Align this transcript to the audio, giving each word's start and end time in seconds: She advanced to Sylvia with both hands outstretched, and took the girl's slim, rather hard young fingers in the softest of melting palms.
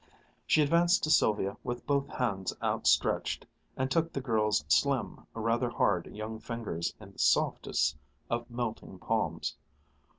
She 0.47 0.63
advanced 0.63 1.03
to 1.03 1.11
Sylvia 1.11 1.57
with 1.63 1.85
both 1.85 2.07
hands 2.09 2.55
outstretched, 2.63 3.45
and 3.77 3.91
took 3.91 4.11
the 4.11 4.19
girl's 4.19 4.65
slim, 4.67 5.27
rather 5.35 5.69
hard 5.69 6.07
young 6.07 6.39
fingers 6.39 6.95
in 6.99 7.11
the 7.11 7.19
softest 7.19 7.97
of 8.27 8.49
melting 8.49 8.97
palms. 8.97 9.55